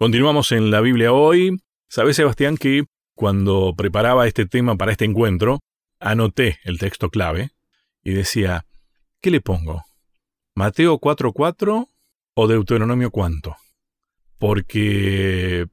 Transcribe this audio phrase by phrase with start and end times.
[0.00, 1.60] Continuamos en la Biblia hoy.
[1.90, 2.84] Sabes, Sebastián, que
[3.14, 5.60] cuando preparaba este tema para este encuentro,
[5.98, 7.50] anoté el texto clave
[8.02, 8.64] y decía,
[9.20, 9.82] ¿qué le pongo?
[10.54, 11.86] ¿Mateo 4.4
[12.32, 13.58] o Deuteronomio cuánto?
[14.38, 15.66] Porque,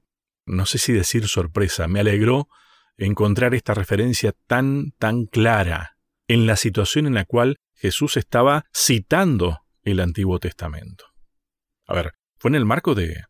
[0.45, 2.49] no sé si decir sorpresa, me alegró
[2.97, 5.95] encontrar esta referencia tan, tan clara
[6.27, 11.05] en la situación en la cual Jesús estaba citando el Antiguo Testamento.
[11.85, 13.23] A ver, fue en el marco de,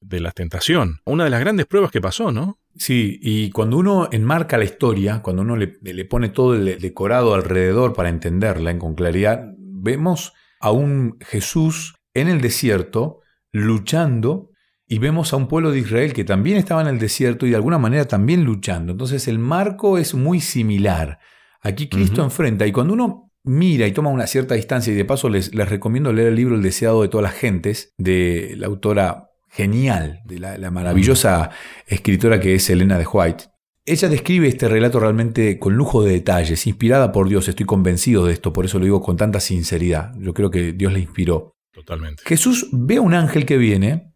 [0.00, 1.00] de la tentación.
[1.04, 2.58] Una de las grandes pruebas que pasó, ¿no?
[2.76, 5.68] Sí, y cuando uno enmarca la historia, cuando uno le,
[6.04, 12.40] pone todo el decorado alrededor para entenderla con claridad, vemos a un Jesús en el
[12.40, 13.20] desierto
[13.52, 14.50] luchando
[14.86, 17.56] y vemos a un pueblo de Israel que también estaba en el desierto y de
[17.56, 18.92] alguna manera también luchando.
[18.92, 21.18] Entonces el marco es muy similar.
[21.62, 25.28] Aquí Cristo enfrenta y cuando uno mira y toma una cierta distancia, y de paso
[25.28, 29.29] les, les recomiendo leer el libro El deseado de todas las gentes, de la autora
[29.50, 31.50] genial, de la, maravillosa
[31.86, 33.44] escritora que es Elena de White.
[33.84, 38.32] Ella describe este relato realmente con lujo de detalles, inspirada por Dios, estoy convencido de
[38.32, 40.14] esto, por eso lo digo con tanta sinceridad.
[40.18, 41.52] Yo creo que Dios le inspiró.
[41.72, 42.22] Totalmente.
[42.24, 44.14] Jesús ve a un ángel que viene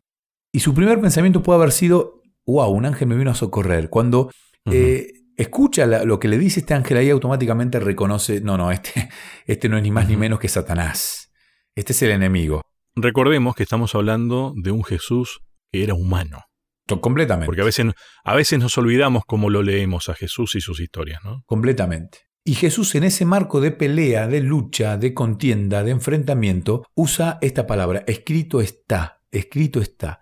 [0.52, 3.90] y su primer pensamiento puede haber sido, wow, un ángel me vino a socorrer.
[3.90, 4.30] Cuando
[4.70, 9.08] eh, escucha lo que le dice este ángel ahí, automáticamente reconoce, no, no, este,
[9.46, 11.32] este no es ni más ni menos que Satanás.
[11.74, 12.63] Este es el enemigo.
[12.96, 15.40] Recordemos que estamos hablando de un Jesús
[15.72, 16.44] que era humano.
[16.86, 17.46] Completamente.
[17.46, 17.86] Porque a veces,
[18.24, 21.42] a veces nos olvidamos cómo lo leemos a Jesús y sus historias, ¿no?
[21.46, 22.18] Completamente.
[22.44, 27.66] Y Jesús en ese marco de pelea, de lucha, de contienda, de enfrentamiento, usa esta
[27.66, 30.20] palabra, escrito está, escrito está.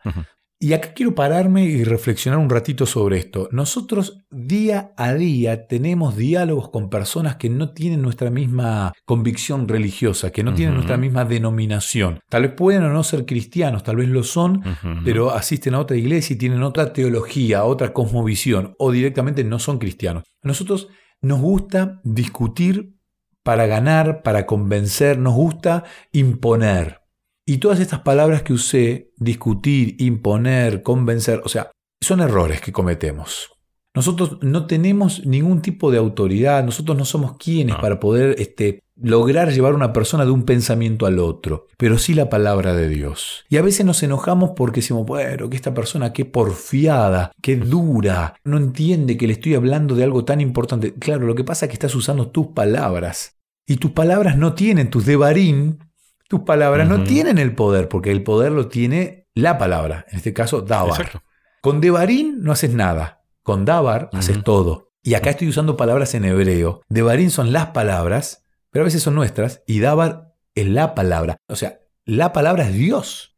[0.62, 3.48] Y acá quiero pararme y reflexionar un ratito sobre esto.
[3.50, 10.30] Nosotros día a día tenemos diálogos con personas que no tienen nuestra misma convicción religiosa,
[10.30, 12.20] que no tienen nuestra misma denominación.
[12.28, 14.62] Tal vez pueden o no ser cristianos, tal vez lo son,
[15.04, 19.80] pero asisten a otra iglesia y tienen otra teología, otra cosmovisión, o directamente no son
[19.80, 20.22] cristianos.
[20.44, 20.86] A nosotros
[21.22, 22.94] nos gusta discutir
[23.42, 27.01] para ganar, para convencer, nos gusta imponer.
[27.46, 31.70] Y todas estas palabras que usé, discutir, imponer, convencer, o sea,
[32.00, 33.50] son errores que cometemos.
[33.94, 39.52] Nosotros no tenemos ningún tipo de autoridad, nosotros no somos quienes para poder este, lograr
[39.52, 43.44] llevar a una persona de un pensamiento al otro, pero sí la palabra de Dios.
[43.50, 48.34] Y a veces nos enojamos porque decimos, bueno, que esta persona qué porfiada, qué dura,
[48.44, 50.94] no entiende que le estoy hablando de algo tan importante.
[50.94, 53.36] Claro, lo que pasa es que estás usando tus palabras.
[53.66, 55.78] Y tus palabras no tienen, tus devarín
[56.32, 60.32] tus palabras no tienen el poder, porque el poder lo tiene la palabra, en este
[60.32, 61.20] caso Dabar.
[61.60, 64.94] Con Devarín no haces nada, con Dabar haces todo.
[65.02, 66.80] Y acá estoy usando palabras en hebreo.
[66.88, 71.36] Devarín son las palabras, pero a veces son nuestras, y Dabar es la palabra.
[71.48, 73.36] O sea, la palabra es Dios.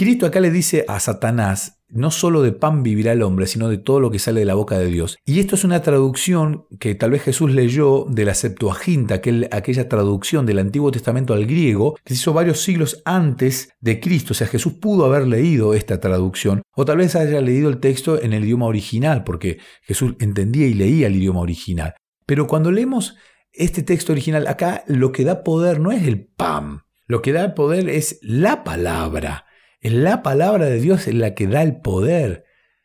[0.00, 3.76] Cristo acá le dice a Satanás, no solo de pan vivirá el hombre, sino de
[3.76, 5.18] todo lo que sale de la boca de Dios.
[5.26, 9.16] Y esto es una traducción que tal vez Jesús leyó de la Septuaginta,
[9.50, 14.32] aquella traducción del Antiguo Testamento al griego, que se hizo varios siglos antes de Cristo.
[14.32, 18.22] O sea, Jesús pudo haber leído esta traducción, o tal vez haya leído el texto
[18.22, 21.92] en el idioma original, porque Jesús entendía y leía el idioma original.
[22.24, 23.16] Pero cuando leemos
[23.52, 27.54] este texto original, acá lo que da poder no es el pan, lo que da
[27.54, 29.44] poder es la palabra.
[29.80, 32.44] Es la palabra de Dios la que da el poder.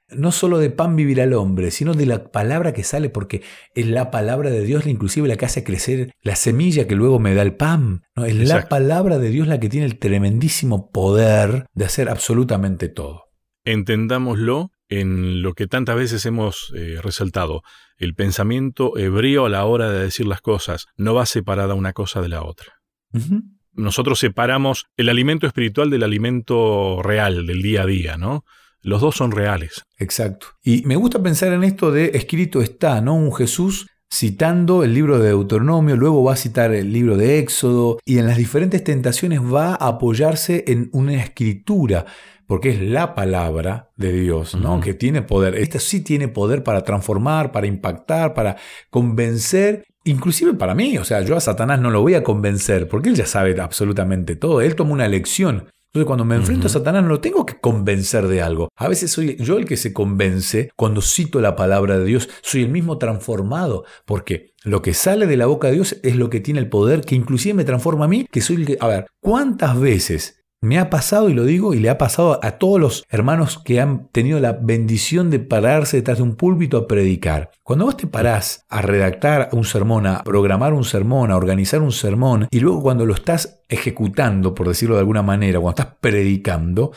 [0.09, 3.41] No solo de pan vivirá el hombre, sino de la palabra que sale, porque
[3.73, 7.33] es la palabra de Dios inclusive la que hace crecer la semilla que luego me
[7.33, 8.03] da el pan.
[8.15, 8.25] ¿no?
[8.25, 13.23] Es la palabra de Dios la que tiene el tremendísimo poder de hacer absolutamente todo.
[13.65, 17.63] Entendámoslo en lo que tantas veces hemos eh, resaltado.
[17.97, 22.21] El pensamiento hebreo a la hora de decir las cosas no va separada una cosa
[22.21, 22.73] de la otra
[23.75, 28.45] nosotros separamos el alimento espiritual del alimento real, del día a día, ¿no?
[28.81, 29.83] Los dos son reales.
[29.97, 30.47] Exacto.
[30.63, 33.15] Y me gusta pensar en esto de escrito está, ¿no?
[33.15, 37.99] Un Jesús citando el libro de Deuteronomio, luego va a citar el libro de Éxodo
[38.05, 42.05] y en las diferentes tentaciones va a apoyarse en una escritura,
[42.47, 44.79] porque es la palabra de Dios, ¿no?
[44.79, 45.55] Que tiene poder.
[45.55, 48.55] Esta sí tiene poder para transformar, para impactar, para
[48.89, 53.09] convencer Inclusive para mí, o sea, yo a Satanás no lo voy a convencer, porque
[53.09, 55.67] él ya sabe absolutamente todo, él toma una elección.
[55.87, 58.67] Entonces cuando me enfrento a Satanás no lo tengo que convencer de algo.
[58.75, 62.63] A veces soy yo el que se convence cuando cito la palabra de Dios, soy
[62.63, 66.41] el mismo transformado, porque lo que sale de la boca de Dios es lo que
[66.41, 68.77] tiene el poder que inclusive me transforma a mí, que soy el que...
[68.81, 72.51] A ver, ¿cuántas veces me ha pasado, y lo digo, y le ha pasado a
[72.53, 76.87] todos los hermanos que han tenido la bendición de pararse detrás de un púlpito a
[76.87, 77.51] predicar.
[77.63, 81.91] Cuando vos te parás a redactar un sermón, a programar un sermón, a organizar un
[81.91, 86.91] sermón, y luego cuando lo estás ejecutando, por decirlo de alguna manera, cuando estás predicando,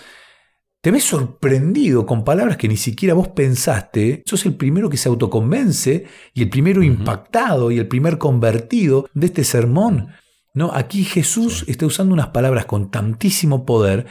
[0.80, 5.08] te ves sorprendido con palabras que ni siquiera vos pensaste, sos el primero que se
[5.08, 10.08] autoconvence y el primero impactado y el primer convertido de este sermón.
[10.58, 10.72] ¿No?
[10.74, 14.06] Aquí Jesús está usando unas palabras con tantísimo poder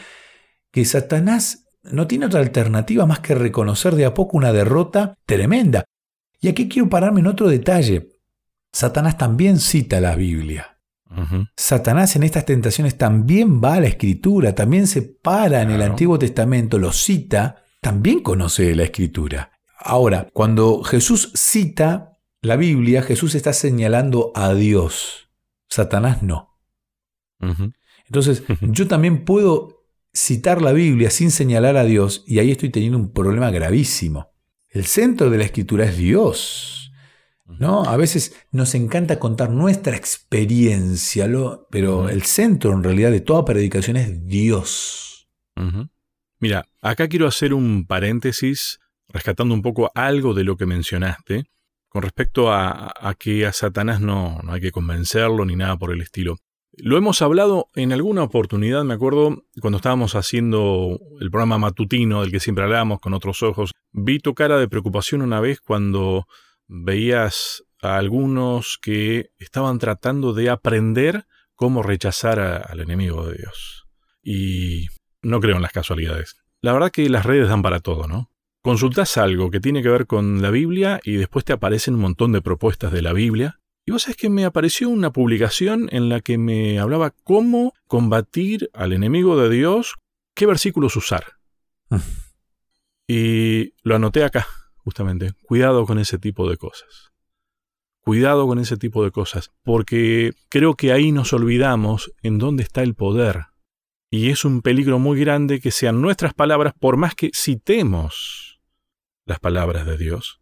[0.71, 5.83] que Satanás no tiene otra alternativa más que reconocer de a poco una derrota tremenda.
[6.39, 8.09] Y aquí quiero pararme en otro detalle.
[8.71, 10.79] Satanás también cita la Biblia.
[11.55, 16.19] Satanás en estas tentaciones también va a la escritura, también se para en el Antiguo
[16.19, 19.51] Testamento, lo cita, también conoce la escritura.
[19.79, 25.26] Ahora, cuando Jesús cita la Biblia, Jesús está señalando a Dios,
[25.69, 26.57] Satanás no.
[28.05, 32.97] Entonces, yo también puedo citar la Biblia sin señalar a Dios y ahí estoy teniendo
[32.97, 34.31] un problema gravísimo.
[34.69, 36.91] El centro de la escritura es Dios.
[37.45, 37.83] ¿no?
[37.83, 41.29] A veces nos encanta contar nuestra experiencia,
[41.69, 45.29] pero el centro en realidad de toda predicación es Dios.
[46.39, 48.79] Mira, acá quiero hacer un paréntesis
[49.09, 51.45] rescatando un poco algo de lo que mencionaste
[51.89, 56.01] con respecto a, que a Satanás no, no hay que convencerlo ni nada por el
[56.01, 56.37] estilo.
[56.73, 62.31] Lo hemos hablado en alguna oportunidad, me acuerdo, cuando estábamos haciendo el programa matutino del
[62.31, 63.71] que siempre hablamos con otros ojos.
[63.91, 66.27] Vi tu cara de preocupación una vez cuando
[66.67, 71.25] veías a algunos que estaban tratando de aprender
[71.55, 73.85] cómo rechazar al enemigo de Dios.
[74.21, 74.87] Y
[75.23, 76.35] no creo en las casualidades.
[76.61, 78.29] La verdad que las redes dan para todo, ¿no?
[78.67, 82.33] Consultas algo que tiene que ver con la Biblia y después te aparecen un montón
[82.33, 83.61] de propuestas de la Biblia.
[83.85, 88.69] Y vos sabés que me apareció una publicación en la que me hablaba cómo combatir
[88.73, 89.95] al enemigo de Dios,
[90.35, 91.37] qué versículos usar.
[93.07, 94.45] y lo anoté acá
[94.79, 95.31] justamente.
[95.43, 97.13] Cuidado con ese tipo de cosas.
[98.01, 102.83] Cuidado con ese tipo de cosas, porque creo que ahí nos olvidamos en dónde está
[102.83, 103.45] el poder.
[104.11, 108.56] Y es un peligro muy grande que sean nuestras palabras, por más que citemos
[109.27, 110.41] las palabras de Dios.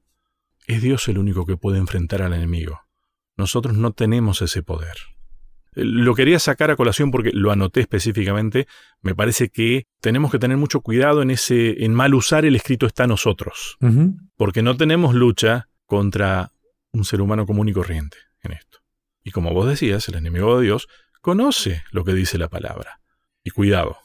[0.68, 2.82] Es Dios el único que puede enfrentar al enemigo.
[3.36, 4.96] Nosotros no tenemos ese poder.
[5.74, 8.66] Lo quería sacar a colación porque lo anoté específicamente.
[9.02, 12.86] Me parece que tenemos que tener mucho cuidado en ese, en mal usar el escrito
[12.86, 13.78] está nosotros.
[14.38, 16.54] Porque no tenemos lucha contra
[16.94, 18.80] un ser humano común y corriente en esto.
[19.24, 20.88] Y como vos decías, el enemigo de Dios
[21.20, 23.02] conoce lo que dice la palabra.
[23.44, 23.98] Y cuidado.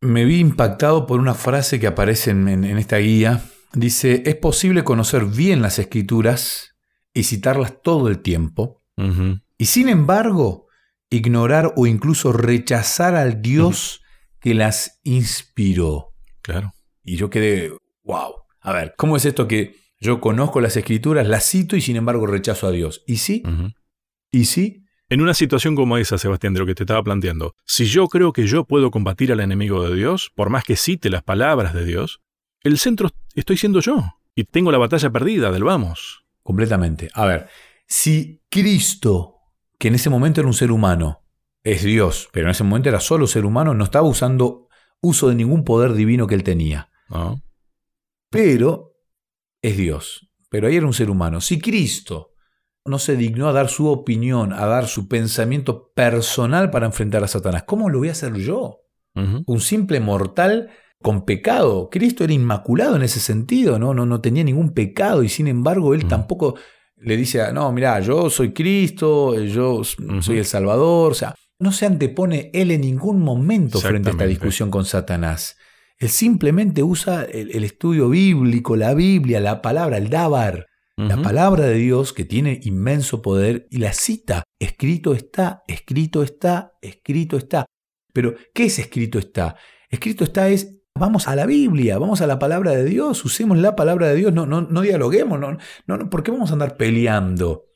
[0.00, 3.42] Me vi impactado por una frase que aparece en, esta guía.
[3.74, 6.76] Dice, es posible conocer bien las escrituras
[7.12, 8.82] y citarlas todo el tiempo.
[9.58, 10.68] Y sin embargo,
[11.10, 14.02] ignorar o incluso rechazar al Dios
[14.40, 16.14] que las inspiró.
[16.42, 16.72] Claro.
[17.02, 17.72] Y yo quedé,
[18.04, 18.34] wow.
[18.60, 22.26] A ver, ¿cómo es esto que yo conozco las escrituras, las cito y sin embargo
[22.26, 23.02] rechazo a Dios?
[23.06, 23.42] ¿Y sí?
[24.30, 24.84] ¿Y sí?
[25.08, 28.32] En una situación como esa, Sebastián, de lo que te estaba planteando, si yo creo
[28.32, 31.84] que yo puedo combatir al enemigo de Dios, por más que cite las palabras de
[31.84, 32.20] Dios,
[32.64, 34.02] el centro estoy siendo yo
[34.34, 36.24] y tengo la batalla perdida del vamos.
[36.42, 37.10] Completamente.
[37.14, 37.48] A ver,
[37.86, 39.34] si Cristo
[39.78, 41.24] que en ese momento era un ser humano,
[41.62, 44.68] es Dios, pero en ese momento era solo ser humano, no estaba usando
[45.00, 46.90] uso de ningún poder divino que él tenía.
[47.10, 47.34] Ah.
[48.30, 48.96] Pero
[49.62, 51.40] es Dios, pero ahí era un ser humano.
[51.40, 52.32] Si Cristo
[52.84, 57.28] no se dignó a dar su opinión, a dar su pensamiento personal para enfrentar a
[57.28, 58.80] Satanás, ¿cómo lo voy a hacer yo?
[59.14, 60.70] Un simple mortal
[61.04, 61.90] con pecado.
[61.90, 63.92] Cristo era inmaculado en ese sentido, ¿no?
[63.92, 66.54] No, no tenía ningún pecado y sin embargo él tampoco
[66.96, 71.84] le dice, no, mira, yo soy Cristo, yo soy el Salvador, o sea, no se
[71.84, 75.58] antepone él en ningún momento frente a esta discusión con Satanás.
[75.98, 81.74] Él simplemente usa el, estudio bíblico, la Biblia, la palabra, el Dabar, la palabra de
[81.74, 84.42] Dios que tiene inmenso poder y la cita.
[84.58, 87.66] Escrito está, escrito está, escrito está.
[88.14, 89.56] Pero, ¿qué es escrito está?
[89.90, 93.74] Escrito está es Vamos a la Biblia, vamos a la palabra de Dios, usemos la
[93.74, 97.66] palabra de Dios, no, no, no dialoguemos, no, no, ¿por qué vamos a andar peleando?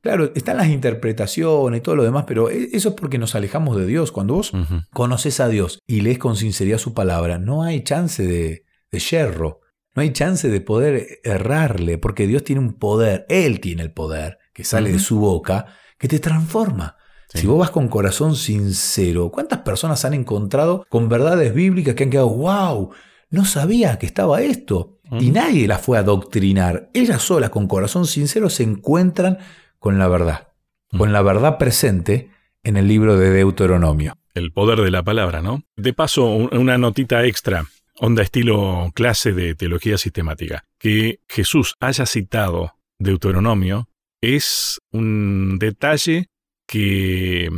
[0.00, 3.76] Claro, están las interpretaciones y todo lo demás, pero e, eso es porque nos alejamos
[3.76, 4.10] de Dios.
[4.10, 4.50] Cuando vos
[4.92, 9.60] conoces a Dios y lees con sinceridad su palabra, no hay chance de, de yerro,
[9.94, 14.38] no hay chance de poder errarle, porque Dios tiene un poder, Él tiene el poder
[14.52, 16.96] que sale de su boca, que te transforma.
[17.34, 22.10] Si vos vas con corazón sincero, ¿cuántas personas han encontrado con verdades bíblicas que han
[22.10, 22.90] quedado, wow,
[23.30, 24.98] no sabía que estaba esto?
[25.20, 26.88] Y nadie las fue a adoctrinar.
[26.94, 29.38] Ellas solas, con corazón sincero, se encuentran
[29.78, 30.48] con la verdad,
[30.96, 32.30] con la verdad presente
[32.62, 34.16] en el libro de Deuteronomio.
[34.34, 35.62] El poder de la palabra, ¿no?
[35.76, 37.66] De paso, una notita extra,
[38.00, 40.64] onda estilo clase de teología sistemática.
[40.78, 43.88] Que Jesús haya citado Deuteronomio
[44.22, 46.28] es un detalle
[46.72, 47.50] que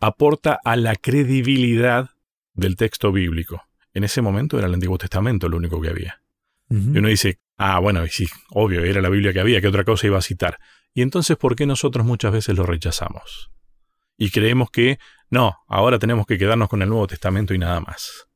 [0.00, 2.10] aporta a la credibilidad
[2.52, 3.62] del texto bíblico.
[3.94, 6.20] En ese momento era el Antiguo Testamento lo único que había.
[6.68, 9.84] Y uno dice, ah, bueno, y sí, obvio, era la Biblia que había, ¿qué otra
[9.84, 10.58] cosa iba a citar?
[10.94, 13.52] Y entonces, ¿por qué nosotros muchas veces lo rechazamos?
[14.18, 14.98] Y creemos que,
[15.30, 18.26] no, ahora tenemos que quedarnos con el Nuevo Testamento y nada más.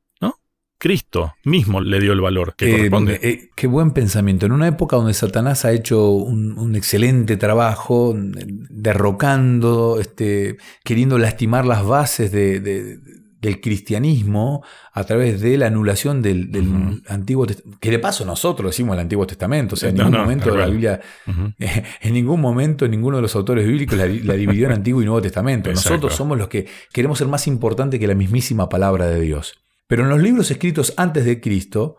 [0.81, 3.19] Cristo mismo le dio el valor que eh, corresponde.
[3.21, 4.45] Eh, qué buen pensamiento.
[4.45, 11.85] En una época donde Satanás ha hecho un, excelente trabajo derrocando, este, queriendo lastimar las
[11.85, 12.99] bases de
[13.41, 17.79] del cristianismo a través de la anulación del, Antiguo Testamento.
[17.81, 19.73] Que de paso nosotros decimos el Antiguo Testamento.
[19.73, 21.01] O sea, en ningún momento la Biblia,
[21.57, 25.69] en ningún momento ninguno de los autores bíblicos la, dividió en Antiguo y Nuevo Testamento.
[25.73, 29.60] Nosotros somos los que queremos ser más importante que la mismísima palabra de Dios.
[29.91, 31.97] Pero en los libros escritos antes de Cristo,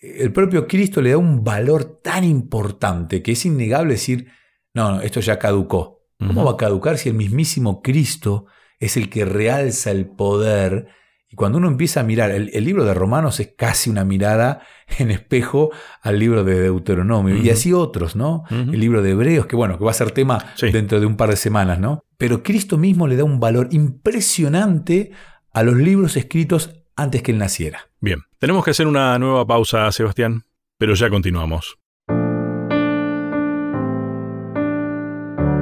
[0.00, 4.28] el propio Cristo le da un valor tan importante que es innegable decir,
[4.72, 6.04] no, no esto ya caducó.
[6.16, 8.46] ¿Cómo va a caducar si el mismísimo Cristo
[8.78, 10.86] es el que realza el poder.
[11.28, 14.62] Y cuando uno empieza a mirar, el, libro de Romanos es casi una mirada
[15.00, 15.72] en espejo
[16.02, 17.34] al libro de Deuteronomio.
[17.34, 18.44] Y así otros, ¿no?
[18.48, 21.30] El libro de Hebreos, que bueno, que va a ser tema dentro de un par
[21.30, 22.04] de semanas, ¿no?
[22.16, 25.10] Pero Cristo mismo le da un valor impresionante
[25.52, 27.88] a los libros escritos antes que él naciera.
[28.00, 30.44] Bien, tenemos que hacer una nueva pausa, Sebastián,
[30.78, 31.78] pero ya continuamos.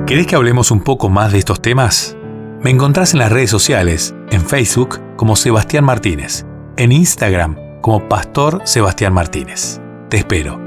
[0.07, 2.17] ¿Querés que hablemos un poco más de estos temas?
[2.63, 6.45] Me encontrás en las redes sociales, en Facebook como Sebastián Martínez,
[6.77, 9.81] en Instagram como Pastor Sebastián Martínez.
[10.11, 10.62] Te espero.